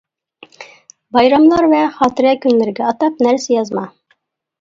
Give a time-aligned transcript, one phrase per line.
[1.17, 3.85] بايراملار ۋە خاتىرە كۈنلىرىگە ئاتاپ نەرسە يازما.